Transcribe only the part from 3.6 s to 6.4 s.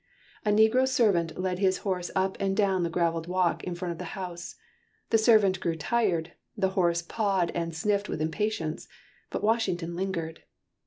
in front of the house; the servant grew tired,